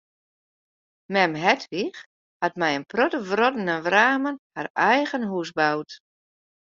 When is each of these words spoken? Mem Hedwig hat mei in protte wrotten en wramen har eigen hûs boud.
Mem 1.15 1.33
Hedwig 1.43 1.97
hat 2.43 2.55
mei 2.59 2.73
in 2.79 2.85
protte 2.91 3.19
wrotten 3.29 3.67
en 3.75 3.81
wramen 3.87 4.35
har 4.55 4.69
eigen 4.89 5.23
hûs 5.31 5.49
boud. 5.59 5.89